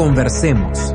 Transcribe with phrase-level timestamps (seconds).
[0.00, 0.94] Conversemos.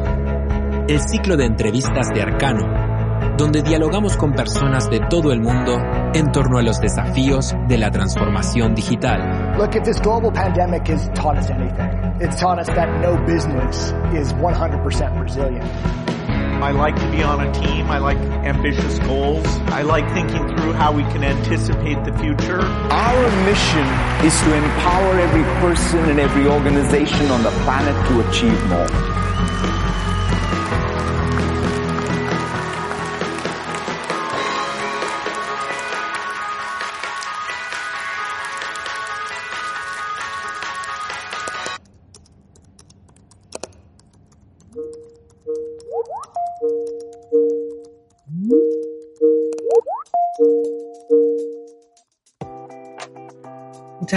[0.87, 5.77] El ciclo de entrevistas de Arcano, donde dialogamos con personas de todo el mundo
[6.15, 9.59] en torno a los desafíos de la transformación digital.
[9.59, 11.87] Look, if this global pandemic has taught us anything,
[12.19, 16.14] it's taught us that no business is 100% resilient.
[16.61, 17.89] I like to be on a team.
[17.91, 19.45] I like ambitious goals.
[19.67, 22.61] I like thinking through how we can anticipate the future.
[22.61, 23.85] Our mission
[24.25, 29.24] is to empower every person and every organization on the planet to achieve more.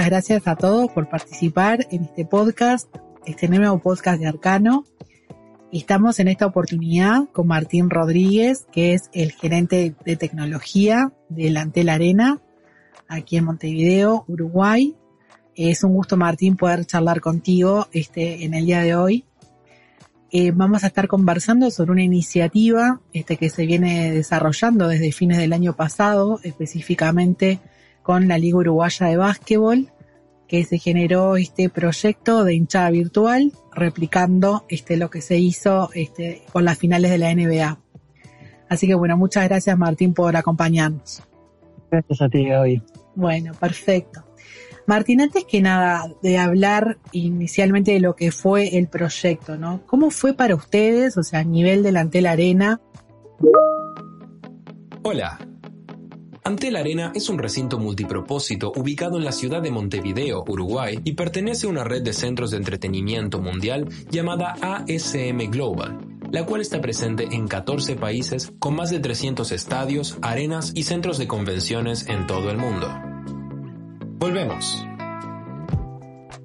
[0.08, 2.88] Gracias a todos por participar en este podcast,
[3.26, 4.86] este nuevo podcast de Arcano.
[5.70, 11.90] Estamos en esta oportunidad con Martín Rodríguez, que es el gerente de tecnología de Lantel
[11.90, 12.40] Arena,
[13.06, 14.96] aquí en Montevideo, Uruguay.
[15.54, 19.26] Es un gusto, Martín, poder charlar contigo este, en el día de hoy.
[20.30, 25.36] Eh, vamos a estar conversando sobre una iniciativa este, que se viene desarrollando desde fines
[25.36, 27.60] del año pasado, específicamente
[28.02, 29.92] con la Liga Uruguaya de Básquetbol,
[30.48, 36.42] que se generó este proyecto de hinchada virtual, replicando este, lo que se hizo este,
[36.52, 37.78] con las finales de la NBA.
[38.69, 41.22] Así que bueno, muchas gracias Martín por acompañarnos.
[41.91, 42.82] Gracias a ti hoy.
[43.14, 44.24] Bueno, perfecto.
[44.86, 49.82] Martín, antes que nada de hablar inicialmente de lo que fue el proyecto, ¿no?
[49.86, 52.80] ¿Cómo fue para ustedes, o sea, a nivel delante de la arena?
[55.02, 55.38] Hola,
[56.48, 61.66] Antel Arena es un recinto multipropósito ubicado en la ciudad de Montevideo, Uruguay, y pertenece
[61.66, 65.98] a una red de centros de entretenimiento mundial llamada ASM Global,
[66.32, 71.19] la cual está presente en 14 países con más de 300 estadios, arenas y centros
[71.19, 72.88] de convenciones en todo el mundo.
[74.19, 74.86] Volvemos.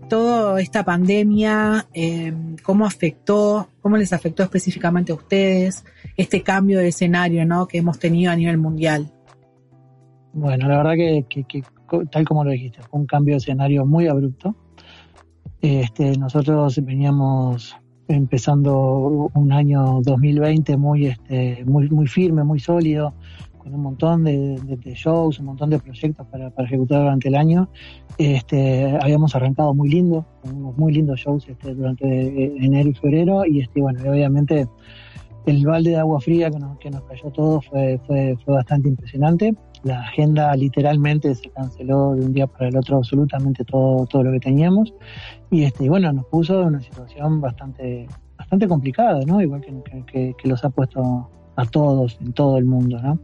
[0.09, 5.85] Toda esta pandemia, eh, ¿cómo afectó, cómo les afectó específicamente a ustedes
[6.17, 7.69] este cambio de escenario ¿no?
[7.69, 9.09] que hemos tenido a nivel mundial?
[10.33, 10.93] Bueno, la verdad
[11.29, 11.63] que,
[12.09, 14.55] tal como lo dijiste, fue un cambio de escenario muy abrupto.
[15.61, 17.75] Este, nosotros veníamos
[18.07, 23.13] empezando un año 2020 muy, este, muy, muy firme, muy sólido,
[23.59, 24.57] con un montón de,
[24.95, 27.69] shows, un montón de proyectos para, ejecutar durante el año.
[28.17, 32.05] Este, habíamos arrancado muy lindo, unos muy lindos shows este, durante
[32.57, 34.67] enero y febrero, y este, bueno, obviamente
[35.45, 38.89] el balde de agua fría que nos, que nos cayó todo fue, fue, fue bastante
[38.89, 44.23] impresionante la agenda literalmente se canceló de un día para el otro absolutamente todo, todo
[44.23, 44.93] lo que teníamos.
[45.51, 48.07] Y este bueno nos puso en una situación bastante
[48.37, 52.99] bastante complicada no igual que, que, los ha puesto a todos en todo el mundo
[52.99, 53.19] no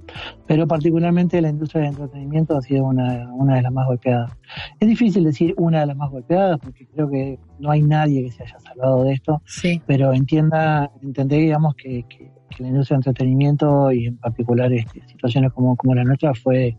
[0.45, 4.31] pero particularmente la industria del entretenimiento ha sido una, una de las más golpeadas.
[4.79, 8.31] Es difícil decir una de las más golpeadas porque creo que no hay nadie que
[8.31, 9.81] se haya salvado de esto sí.
[9.87, 15.53] pero entienda entendé digamos que, que la industria de entretenimiento y en particular este, situaciones
[15.53, 16.77] como, como la nuestra fue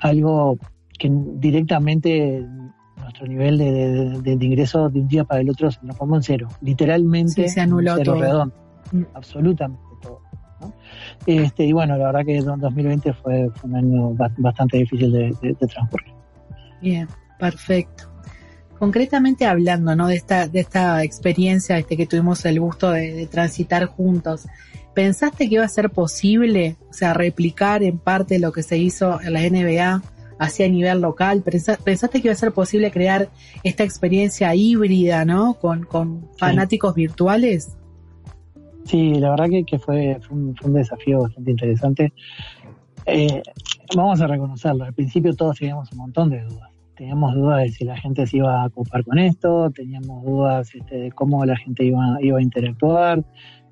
[0.00, 0.58] algo
[0.98, 2.46] que directamente
[2.96, 6.22] nuestro nivel de, de, ingreso de un día para el otro se nos formó en
[6.22, 6.48] cero.
[6.60, 8.22] Literalmente se anuló cero todo.
[8.22, 8.54] redondo.
[8.92, 9.02] Mm.
[9.14, 10.20] Absolutamente todo.
[11.26, 15.54] Este, y bueno, la verdad que 2020 fue, fue un año bastante difícil de, de
[15.66, 16.14] transcurrir.
[16.80, 18.12] Bien, perfecto
[18.82, 20.08] concretamente hablando, ¿no?
[20.08, 24.48] De esta, de esta experiencia este, que tuvimos el gusto de, transitar juntos,
[24.94, 29.20] ¿pensaste que iba a ser posible, o sea, replicar en parte lo que se hizo
[29.20, 30.02] en la NBA
[30.38, 31.42] hacia nivel local?
[31.42, 33.28] ¿Pensaste que iba a ser posible crear
[33.62, 35.54] esta experiencia híbrida, ¿no?
[35.54, 37.76] Con, con fanáticos virtuales.
[38.84, 42.12] Sí, la verdad que, fue, un, desafío bastante interesante.
[43.06, 43.42] Eh,
[43.96, 46.72] vamos a reconocerlo, al principio todos teníamos un montón de dudas
[47.02, 50.96] teníamos dudas de si la gente se iba a ocupar con esto, teníamos dudas este,
[50.96, 53.24] de cómo la gente iba, iba a interactuar,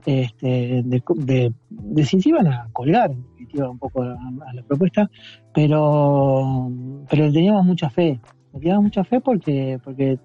[0.07, 3.13] este, de, de, si se iban a colgar,
[3.55, 4.17] un poco a,
[4.55, 5.11] la propuesta,
[5.53, 6.71] pero,
[7.09, 8.21] pero teníamos mucha fe,
[8.53, 10.19] teníamos mucha fe porque, porque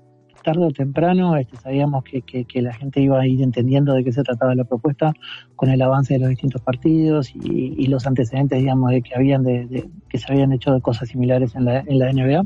[0.46, 4.12] tarde o temprano este, sabíamos que, que, la gente iba a ir entendiendo de qué
[4.12, 5.12] se trataba la propuesta
[5.56, 9.90] con el avance de los distintos partidos y, los antecedentes, digamos, de que habían de,
[10.08, 12.46] que se habían hecho cosas similares en la, en la NBA.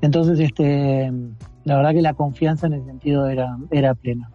[0.00, 1.12] Entonces, este,
[1.64, 4.30] la verdad que la confianza en ese sentido era, era plena.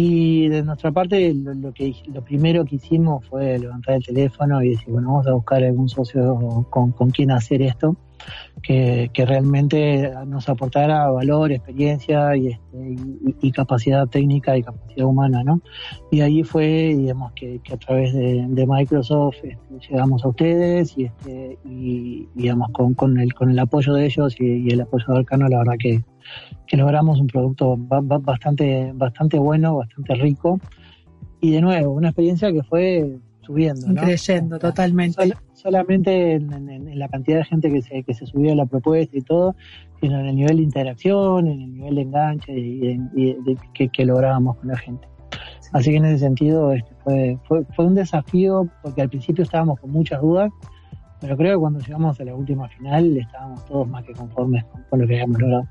[0.00, 4.70] Y de nuestra parte, lo, que, lo primero que hicimos fue levantar el teléfono y
[4.70, 7.96] decir, bueno, vamos a buscar algún socio con, con quien hacer esto.
[8.62, 12.96] Que, que realmente nos aportara valor, experiencia y, este,
[13.40, 15.60] y, capacidad técnica y capacidad humana, ¿no?
[16.10, 20.96] Y ahí fue, digamos, que, que a través de, de Microsoft este, llegamos a ustedes
[20.96, 25.04] y, este, y digamos, con, con, el, con el apoyo de ellos y, el apoyo
[25.08, 26.02] de Arcano, la verdad que,
[26.66, 30.60] que logramos un producto bastante, bastante bueno, bastante rico.
[31.40, 33.88] Y de nuevo, una experiencia que fue subiendo.
[33.88, 34.02] ¿no?
[34.02, 35.32] Creyendo, totalmente.
[35.54, 39.22] solamente en, la cantidad de gente que se, que se subió a la propuesta y
[39.22, 39.56] todo,
[40.00, 42.98] sino en el nivel de interacción, en el nivel de enganche y,
[43.72, 45.08] que, que, lográbamos con la gente.
[45.72, 49.80] Así que en ese sentido este, fue, fue, fue un desafío porque al principio estábamos
[49.80, 50.50] con muchas dudas,
[51.20, 55.00] pero creo que cuando llegamos a la última final estábamos todos más que conformes con
[55.00, 55.68] lo que habíamos logrado.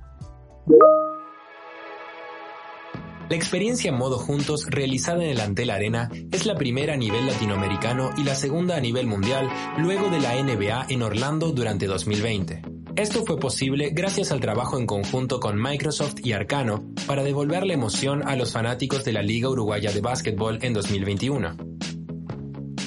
[3.30, 8.12] La experiencia Modo Juntos realizada en el Antel Arena es la primera a nivel latinoamericano
[8.18, 12.62] y la segunda a nivel mundial luego de la NBA en Orlando durante 2020.
[12.96, 17.74] Esto fue posible gracias al trabajo en conjunto con Microsoft y Arcano para devolver la
[17.74, 21.58] emoción a los fanáticos de la Liga Uruguaya de Básquetbol en 2021.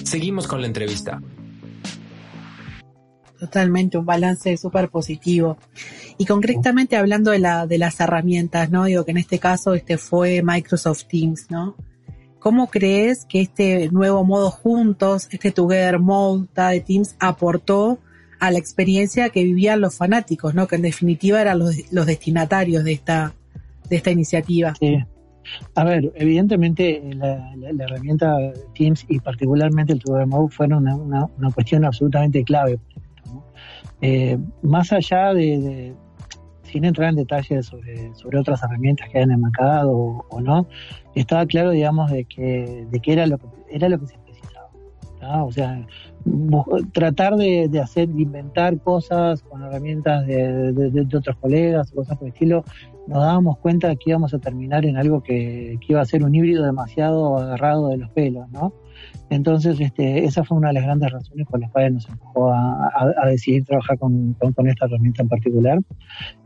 [0.04, 1.20] Seguimos con la entrevista.
[3.38, 5.58] Totalmente, un balance súper positivo.
[6.20, 8.84] Y concretamente hablando de, la, de las herramientas, ¿no?
[8.84, 11.76] Digo que en este caso este fue Microsoft Teams, ¿no?
[12.38, 18.00] ¿Cómo crees que este nuevo modo juntos, este Together Mode de Teams aportó
[18.38, 20.68] a la experiencia que vivían los fanáticos, ¿no?
[20.68, 23.32] Que en definitiva eran los, destinatarios de esta,
[23.88, 24.74] de esta iniciativa.
[24.78, 24.98] Sí.
[25.74, 27.50] A ver, evidentemente la,
[27.82, 28.36] herramienta
[28.74, 32.78] Teams y particularmente el Together Mode fueron una cuestión absolutamente clave
[34.00, 35.94] eh, más allá de,
[36.70, 39.92] sin entrar en detalles sobre, sobre otras herramientas que hay en el mercado
[40.28, 40.66] o, no,
[41.14, 45.44] estaba claro, digamos, de que, de que era lo que era lo que se precisaba.
[45.44, 45.86] O sea,
[46.92, 52.28] tratar de, de, hacer, de inventar cosas con herramientas de, de, otros colegas cosas por
[52.28, 52.64] el estilo,
[53.06, 56.24] nos dábamos cuenta de que íbamos a terminar en algo que, que iba a ser
[56.24, 58.72] un híbrido demasiado agarrado de los pelos, ¿no?
[59.30, 63.26] Entonces, este, esa fue una de las grandes razones por las cuales nos empujó a,
[63.26, 65.78] decidir trabajar con, esta herramienta en particular.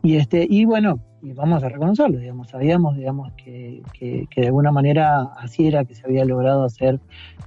[0.03, 4.71] Y este, y bueno, y vamos a reconocerlo, digamos, sabíamos, digamos, que, que, de alguna
[4.71, 6.99] manera así era que se había logrado hacer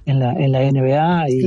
[0.05, 1.41] en la, en la NBA y,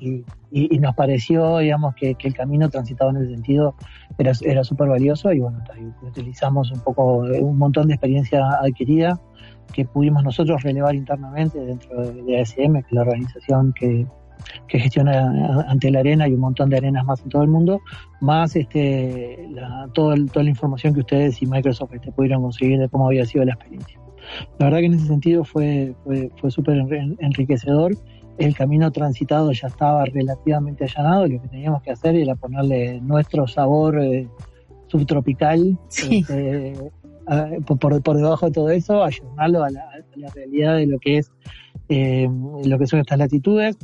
[0.00, 3.74] y, nos pareció, digamos, que, el camino transitado en ese sentido
[4.18, 5.62] era, era súper valioso y bueno,
[6.02, 9.20] utilizamos un poco, un montón de experiencia adquirida
[9.72, 14.06] que pudimos nosotros relevar internamente dentro de, ASM, que es la organización que,
[14.68, 17.80] gestiona ante la arena y un montón de arenas más en todo el mundo,
[18.20, 22.88] más este, la, toda, toda la información que ustedes y Microsoft este, pudieron conseguir de
[22.88, 23.98] cómo había sido la experiencia.
[24.58, 26.78] La verdad que en ese sentido fue, fue, fue súper
[27.18, 27.96] enriquecedor.
[28.38, 33.00] El camino transitado ya estaba relativamente allanado y lo que teníamos que hacer era ponerle
[33.00, 34.28] nuestro sabor eh,
[34.86, 36.74] subtropical este,
[37.66, 39.84] por, por, debajo de todo eso, ayudarlo a la,
[40.34, 41.30] realidad de lo que es
[41.88, 42.28] eh,
[42.64, 43.76] lo que son estas latitudes,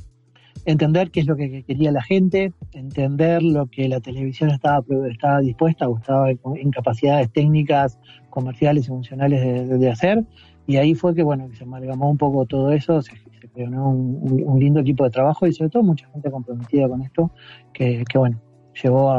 [0.65, 5.41] entender qué es lo que quería la gente, entender lo que la televisión estaba, estaba
[5.41, 7.99] dispuesta o estaba en capacidades técnicas,
[8.31, 10.25] comerciales y funcionales de, hacer.
[10.67, 13.13] Y ahí fue que, bueno, se amalgamó un poco todo eso, se,
[13.53, 17.31] creó un, lindo equipo de trabajo y sobre todo mucha gente comprometida con esto,
[17.73, 18.41] que, bueno,
[18.83, 19.13] llevó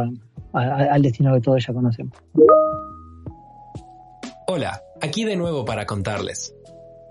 [0.53, 2.13] al destino que todos ya conocemos.
[4.47, 6.54] Hola, aquí de nuevo para contarles.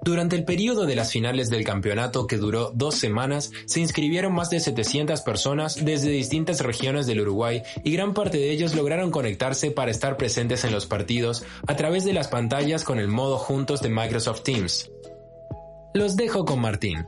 [0.05, 4.51] Durante el periodo de las finales del campeonato que duró dos semanas, se inscribieron más
[4.51, 9.71] de 700 personas desde distintas regiones del Uruguay y gran parte de ellos lograron conectarse
[9.71, 13.81] para estar presentes en los partidos a través de las pantallas con el modo juntos
[13.81, 14.91] de Microsoft Teams.
[15.95, 17.07] Los dejo con Martín.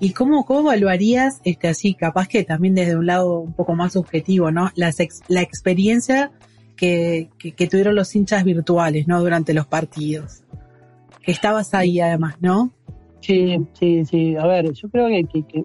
[0.00, 3.92] ¿Y cómo, cómo evaluarías, este, así, capaz que también desde un lado un poco más
[3.92, 4.72] subjetivo, ¿no?
[4.74, 6.32] la experiencia
[6.80, 9.20] que, tuvieron los hinchas virtuales, ¿no?
[9.20, 10.42] Durante los partidos.
[11.22, 12.72] Que estabas ahí además, ¿no?
[13.20, 14.36] Sí, sí, sí.
[14.36, 15.64] A ver, yo creo que,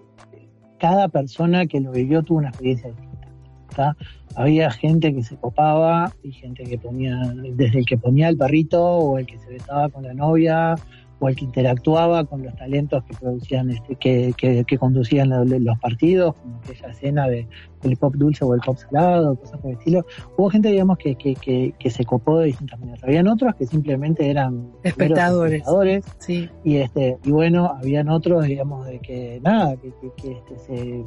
[0.78, 3.96] cada persona que lo vivió tuvo una experiencia distinta.
[4.34, 8.84] Había gente que se copaba y gente que ponía, desde el que ponía el perrito
[8.84, 10.74] o el que se besaba con la novia
[11.18, 14.34] o el que interactuaba con los talentos que producían, este, que,
[14.66, 17.48] que, conducían los, partidos, como aquella escena de,
[17.82, 20.04] del pop dulce o el pop salado, cosas por el estilo.
[20.36, 21.34] Hubo gente, digamos, que, que,
[21.78, 23.02] que, se copó de distintas maneras.
[23.02, 26.04] Habían otros que simplemente eran espectadores.
[26.18, 26.50] sí.
[26.64, 31.04] Y este, y bueno, habían otros, digamos, de que nada, que, que, este, se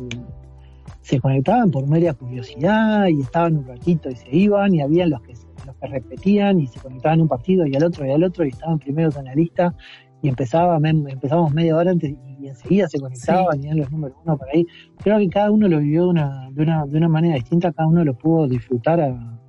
[1.02, 5.22] se conectaban por mera curiosidad y estaban un ratito y se iban y habían los
[5.22, 5.34] que
[5.66, 8.50] los que repetían y se conectaban un partido y al otro y al otro y
[8.50, 9.76] estaban primeros en la lista
[10.22, 13.70] y empezaba, empezábamos media hora antes y enseguida se conectaba, sí.
[13.74, 14.66] los números uno por ahí.
[14.98, 17.88] Creo que cada uno lo vivió de una, de una, de una manera distinta, cada
[17.88, 19.40] uno lo pudo disfrutar a,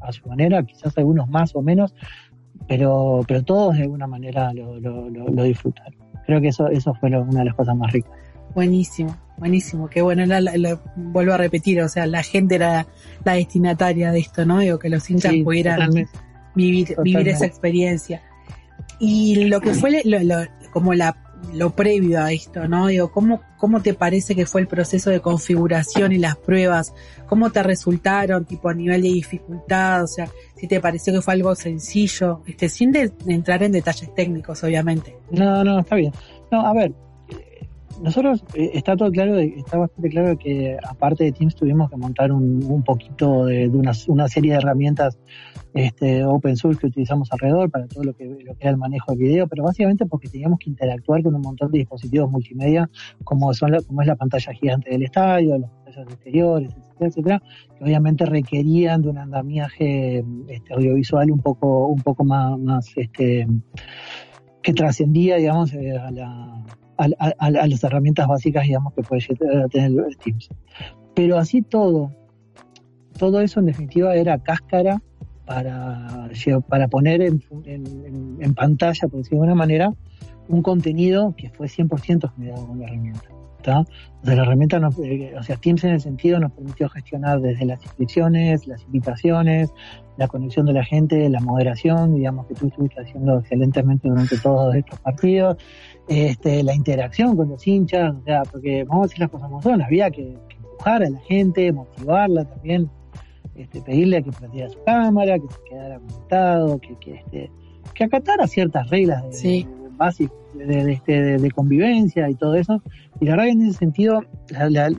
[0.00, 1.94] a, su manera, quizás algunos más o menos,
[2.66, 5.98] pero, pero todos de alguna manera lo, lo, lo, disfrutaron.
[6.24, 8.12] Creo que eso, eso fue una de las cosas más ricas.
[8.56, 9.90] Buenísimo, buenísimo.
[9.90, 12.86] Qué bueno, la, la, vuelvo a repetir, o sea, la gente era
[13.22, 14.60] la destinataria de esto, ¿no?
[14.60, 15.90] Digo, que los hinchas sí, pudieran
[16.54, 18.22] vivir, vivir esa experiencia.
[18.98, 20.36] Y lo que fue lo, lo,
[20.72, 21.18] como la,
[21.52, 22.86] lo previo a esto, ¿no?
[22.86, 26.94] Digo, ¿cómo, ¿cómo te parece que fue el proceso de configuración y las pruebas?
[27.26, 30.04] ¿Cómo te resultaron, tipo, a nivel de dificultad?
[30.04, 34.14] O sea, si te pareció que fue algo sencillo, este, sin de, entrar en detalles
[34.14, 35.14] técnicos, obviamente.
[35.30, 36.14] No, no, está bien.
[36.50, 36.94] No, a ver,
[38.02, 42.32] nosotros eh, está todo claro, está bastante claro que aparte de Teams tuvimos que montar
[42.32, 45.18] un, poquito de, de una, una, serie de herramientas
[45.74, 49.12] este, open source que utilizamos alrededor para todo lo que, lo que era el manejo
[49.12, 52.88] de video, pero básicamente porque teníamos que interactuar con un montón de dispositivos multimedia
[53.24, 57.42] como son la, como es la pantalla gigante del estadio, las pantallas exteriores, etcétera, etcétera,
[57.76, 63.46] que obviamente requerían de un andamiaje este, audiovisual un poco, un poco más, más este,
[64.62, 66.64] que trascendía, digamos, eh, a la
[66.98, 69.22] a, las herramientas básicas, digamos, que puede
[69.70, 70.48] tener Teams.
[71.14, 72.12] Pero así todo,
[73.18, 75.02] todo eso en definitiva era cáscara
[75.44, 76.28] para,
[76.68, 79.92] para poner en, en, en pantalla, por decirlo de alguna manera,
[80.48, 83.28] un contenido que fue 100% generado con la herramienta.
[84.22, 87.40] O sea, la herramienta, nos, eh, o sea, Teams en el sentido nos permitió gestionar
[87.40, 89.72] desde las inscripciones, las invitaciones,
[90.16, 94.74] la conexión de la gente, la moderación, digamos que tú estuviste haciendo excelentemente durante todos
[94.74, 95.56] estos partidos,
[96.08, 99.62] este, la interacción con los hinchas, o sea, porque vamos a decir las cosas como
[99.62, 102.90] son, había que, empujar a la gente, motivarla también,
[103.54, 107.50] este, pedirle a que prendiera su cámara, que se quedara conectado, que, este,
[108.04, 109.68] acatara ciertas reglas de, sí.
[109.96, 112.82] De, básicas de, de, de, de, convivencia y todo eso.
[113.20, 114.90] Y la verdad que en ese sentido, la, la,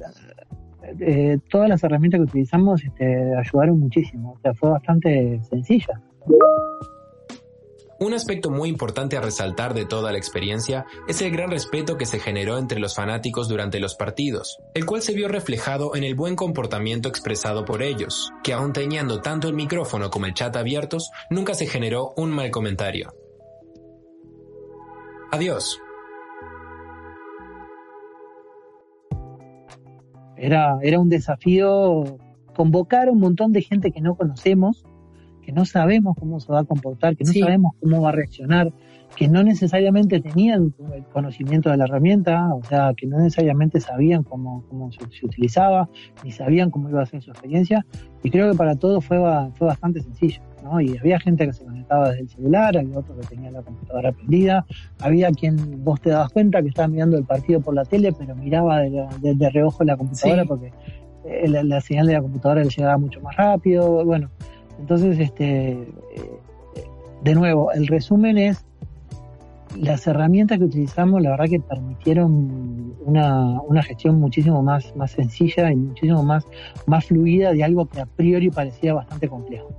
[0.99, 4.33] eh, todas las herramientas que utilizamos este, ayudaron muchísimo.
[4.33, 6.01] O sea, fue bastante sencilla.
[7.99, 12.05] Un aspecto muy importante a resaltar de toda la experiencia es el gran respeto que
[12.05, 16.13] se generó entre los fanáticos durante los partidos, el cual se vio reflejado en el
[16.13, 21.09] buen comportamiento expresado por ellos, que aun teniendo tanto el micrófono como el chat abiertos,
[21.31, 23.15] nunca se generó un mal comentario.
[25.31, 25.81] Adiós.
[30.35, 32.19] Era, era un desafío
[32.55, 34.85] convocar a un montón de gente que no conocemos
[35.47, 37.39] que no sabemos cómo se va a comportar, que no sí.
[37.39, 38.73] sabemos cómo va a reaccionar,
[39.15, 44.23] que no necesariamente tenían el conocimiento de la herramienta, o sea, que no necesariamente sabían
[44.23, 45.87] cómo, cómo se, se, utilizaba,
[46.25, 47.85] ni sabían cómo iba a ser su experiencia,
[48.23, 49.17] y creo que para todos fue,
[49.53, 50.81] fue bastante sencillo, ¿no?
[50.81, 54.11] Y había gente que se conectaba desde el celular, había otro que tenía la computadora
[54.11, 54.65] prendida,
[54.99, 58.35] había quien vos te dabas cuenta que estaba mirando el partido por la tele, pero
[58.35, 60.47] miraba de, la, de, de reojo la computadora sí.
[60.47, 60.71] porque
[61.25, 64.29] eh, la, la señal de la computadora le llegaba mucho más rápido, bueno,
[64.79, 65.87] entonces, este,
[67.23, 68.63] de nuevo, el resumen es
[69.75, 75.71] las herramientas que utilizamos, la verdad que permitieron una, una gestión muchísimo más, más sencilla
[75.71, 76.45] y muchísimo más,
[76.85, 79.69] más fluida de algo que a priori parecía bastante complejo.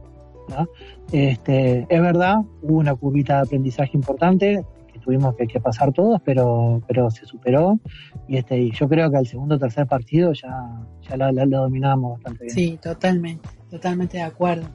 [0.48, 0.68] ¿No?
[1.12, 6.20] Este, es verdad, hubo una curvita de aprendizaje importante que tuvimos que, que pasar todos,
[6.24, 7.78] pero, pero se superó
[8.26, 11.46] y, este, y yo creo que al segundo o tercer partido ya, ya la, la,
[11.46, 12.54] la dominábamos bastante bien.
[12.54, 14.68] Sí, totalmente, totalmente de acuerdo.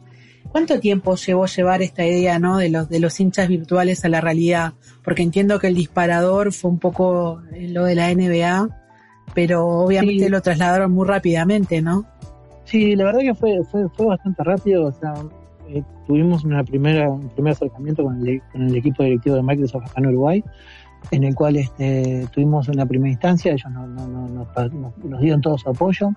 [0.53, 2.57] ¿Cuánto tiempo llevó llevar esta idea ¿no?
[2.57, 4.73] de, los, de los hinchas virtuales a la realidad?
[5.03, 8.69] Porque entiendo que el disparador fue un poco lo de la NBA,
[9.33, 10.29] pero obviamente sí.
[10.29, 12.05] lo trasladaron muy rápidamente, ¿no?
[12.65, 14.85] Sí, la verdad que fue, fue, fue bastante rápido.
[14.85, 15.13] O sea,
[15.70, 19.84] eh, tuvimos una primera, un primer acercamiento con el, con el equipo directivo de Microsoft
[19.86, 20.43] acá en Uruguay,
[21.12, 24.48] en el cual este, tuvimos una primera instancia, ellos no, no, no, nos,
[25.03, 26.12] nos dieron todo su apoyo.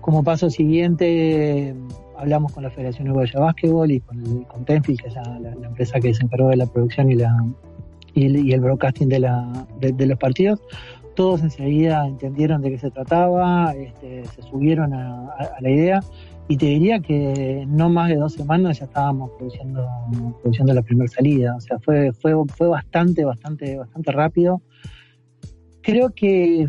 [0.00, 1.74] Como paso siguiente,
[2.18, 5.54] hablamos con la Federación Uruguaya de Básquetbol y con, con Tenfield, que es la, la,
[5.54, 7.34] la, empresa que se encargó de la producción y, la,
[8.14, 10.60] y, el, y el broadcasting de, la, de, de, los partidos.
[11.16, 16.00] Todos enseguida entendieron de qué se trataba, este, se subieron a, a, a, la idea
[16.46, 19.88] y te diría que no más de dos semanas ya estábamos produciendo,
[20.42, 21.56] produciendo la primera salida.
[21.56, 24.60] O sea, fue, fue, fue bastante, bastante, bastante rápido.
[25.80, 26.68] Creo que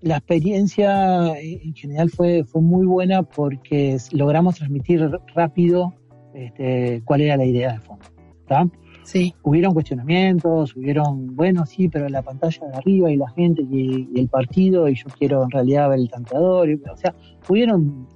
[0.00, 5.94] la experiencia en general fue, fue muy buena porque logramos transmitir rápido
[6.34, 8.04] este, cuál era la idea de fondo.
[8.40, 8.68] ¿está?
[9.02, 9.34] Sí.
[9.42, 14.20] Hubieron cuestionamientos, hubieron, bueno, sí, pero la pantalla de arriba y la gente y, y
[14.20, 16.70] el partido y yo quiero en realidad ver el tanteador.
[16.70, 17.14] Y, o sea,
[17.48, 18.06] hubieron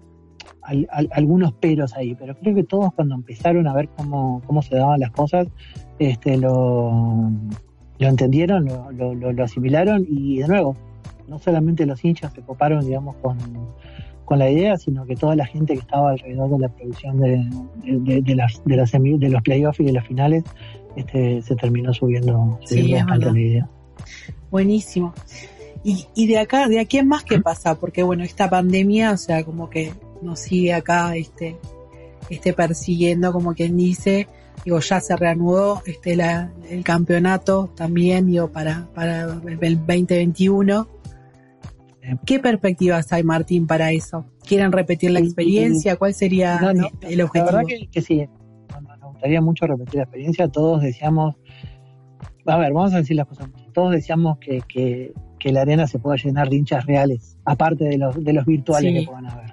[0.67, 4.63] al, al, algunos peros ahí, pero creo que todos cuando empezaron a ver cómo, cómo
[4.63, 5.49] se daban las cosas,
[5.99, 7.31] este, lo,
[7.99, 10.77] lo entendieron, lo, lo, lo, asimilaron y de nuevo,
[11.29, 13.39] no solamente los hinchas se coparon, digamos, con,
[14.25, 17.49] con la idea, sino que toda la gente que estaba alrededor de la producción de,
[17.85, 20.45] de, de las, de, las de los playoffs y de las finales,
[20.97, 23.69] este, se terminó subiendo, subiendo bastante la idea.
[24.51, 25.15] Buenísimo.
[25.85, 27.79] Y, y de acá, de aquí en más, ¿qué pasa?
[27.79, 29.93] Porque bueno, esta pandemia, o sea, como que
[30.23, 31.57] nos sigue acá, este,
[32.31, 34.27] este persiguiendo, como quien dice,
[34.65, 40.89] digo, ya se reanudó este la, el campeonato también, digo, para, para el 2021.
[42.25, 44.27] ¿Qué perspectivas hay, Martín, para eso?
[44.47, 45.97] ¿Quieren repetir la experiencia?
[45.97, 46.61] ¿Cuál sería
[47.03, 47.47] el objetivo?
[47.47, 48.25] La verdad que, que sí,
[49.01, 50.47] nos gustaría mucho repetir la experiencia.
[50.49, 51.35] Todos decíamos,
[52.47, 53.49] a ver, vamos a decir las cosas.
[53.73, 57.99] Todos decíamos que, que, que la arena se pueda llenar de hinchas reales, aparte de
[57.99, 59.01] los, de los virtuales Sí.
[59.01, 59.46] que puedan haber.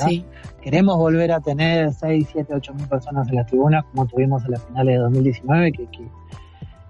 [0.00, 0.24] Sí,
[0.60, 4.52] Queremos volver a tener 6, 7, 8 mil personas en las tribunas como tuvimos en
[4.52, 6.08] las finales de 2019, que, que,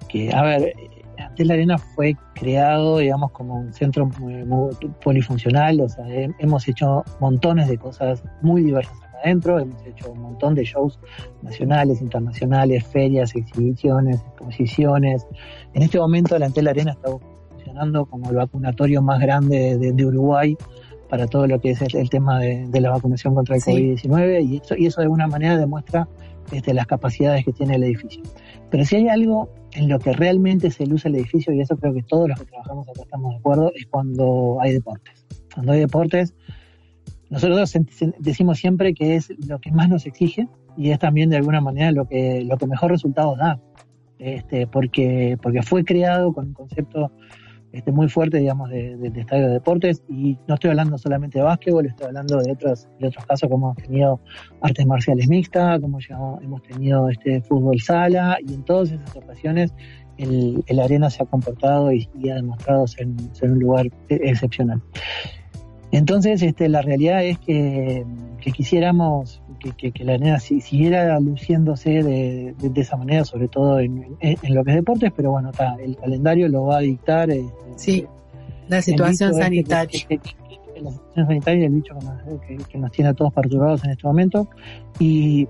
[0.08, 0.72] que a ver,
[1.18, 4.70] Antel Arena fue creado, digamos, como un centro muy- muy
[5.02, 10.12] polifuncional, o sea, he- hemos hecho montones de cosas muy diversas acá adentro, hemos hecho
[10.12, 10.98] un montón de shows
[11.42, 15.26] nacionales, internacionales, ferias, exhibiciones, exposiciones.
[15.72, 17.10] En este momento la Antel Arena está
[17.50, 20.56] funcionando como el vacunatorio más grande de, de Uruguay
[21.08, 23.70] para todo lo que es el, el tema de, de la vacunación contra el Sí.
[23.72, 26.08] COVID-19 y eso, y eso de alguna manera demuestra
[26.52, 28.22] este, las capacidades que tiene el edificio.
[28.70, 31.94] Pero si hay algo en lo que realmente se luce el edificio, y eso creo
[31.94, 35.24] que todos los que trabajamos acá estamos de acuerdo, es cuando hay deportes.
[35.54, 36.34] Cuando hay deportes,
[37.30, 37.72] nosotros
[38.18, 41.90] decimos siempre que es lo que más nos exige y es también de alguna manera
[41.92, 43.60] lo que, lo que mejor resultados da.
[44.18, 47.10] Este, porque, porque fue creado con un concepto
[47.74, 50.02] este, muy fuerte, digamos, de, de- estadio de deportes.
[50.08, 53.72] Y no estoy hablando solamente de básquetbol, estoy hablando de otros, de otros casos como
[53.72, 54.20] hemos tenido
[54.60, 59.74] artes marciales mixtas, como ya hemos tenido este fútbol sala, y en todas esas ocasiones
[60.16, 64.80] el, el arena se ha comportado y, ha demostrado ser, ser un lugar e- excepcional.
[65.96, 68.04] Entonces, este, la realidad es que,
[68.40, 73.48] que quisiéramos que, que- que la si- siguiera luciéndose de, de- de esa manera, sobre
[73.48, 76.78] todo en, en- en lo que es deportes, pero bueno, está, el calendario lo va
[76.78, 77.30] a dictar.
[77.30, 78.06] este, sí,
[78.68, 80.00] la el situación este sanitaria.
[80.82, 81.94] la situación sanitaria, el bicho
[82.68, 84.48] que nos, tiene a todos perturbados en este momento.
[84.98, 85.46] Y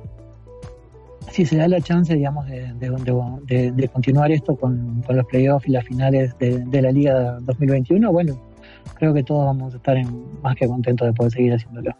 [1.33, 2.91] si se da la chance, digamos, de, de,
[3.89, 8.39] continuar esto con, con los playoffs y las finales de, de la Liga 2021, bueno,
[8.95, 11.97] creo que todos vamos a estar en- más que contentos de poder seguir haciéndolo.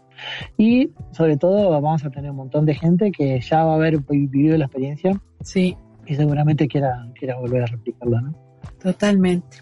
[0.57, 3.99] Y sobre todo vamos a tener un montón de gente que ya va a haber
[3.99, 8.35] vivido la experiencia Sí, y seguramente quiera, quiera volver a replicarla, ¿no?
[8.81, 9.57] totalmente.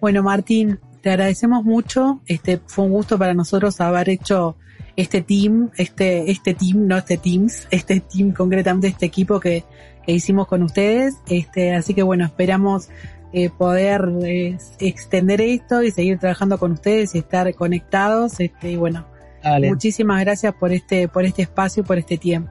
[0.00, 2.20] Bueno, Martín, te agradecemos mucho.
[2.26, 4.56] Este fue un gusto para nosotros haber hecho
[4.96, 9.64] este team, este, este team, no este teams, este team concretamente, este equipo que,
[10.06, 11.16] que hicimos con ustedes.
[11.28, 12.88] Este, así que bueno, esperamos
[13.36, 18.38] eh, poder eh, extender esto y seguir trabajando con ustedes y estar conectados.
[18.38, 19.04] Este, y bueno,
[19.42, 19.68] Dale.
[19.68, 22.50] muchísimas gracias por este, por este espacio y por este tiempo.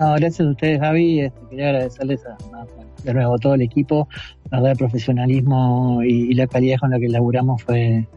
[0.00, 1.20] No, gracias a ustedes, Gaby.
[1.20, 2.66] Este, quería agradecerles a, a-
[3.04, 4.08] de nuevo a todo el equipo.
[4.50, 8.08] La verdad, el profesionalismo y, y la calidad con la que laburamos fue,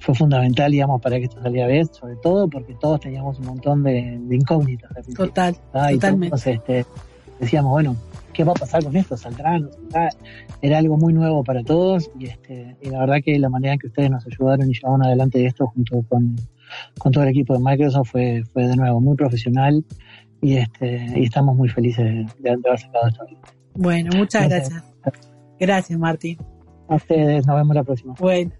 [0.00, 3.82] fue fundamental, digamos, para que esto saliera bien, sobre todo porque todos teníamos un montón
[3.84, 4.90] de, de incógnitas.
[5.14, 5.54] Total.
[5.90, 6.28] Y totalmente.
[6.30, 6.86] todos, este,
[7.38, 7.96] decíamos, bueno,
[8.32, 9.16] ¿qué va a pasar con esto?
[9.16, 9.58] ¿Saldrá?
[9.58, 10.08] ¿No saldrá?
[10.62, 13.78] Era algo muy nuevo para todos y, este, y la verdad que la manera en
[13.80, 16.36] que ustedes nos ayudaron y llevaron adelante esto junto con,
[16.98, 19.84] con todo el equipo de Microsoft fue, fue de nuevo muy profesional
[20.40, 23.26] y este y estamos muy felices de, de haber sacado esto.
[23.74, 24.82] Bueno, muchas Gracias.
[25.02, 25.32] gracias.
[25.58, 26.38] Gracias, Martín.
[26.88, 28.14] A ustedes, nos vemos la próxima.
[28.18, 28.59] Bueno.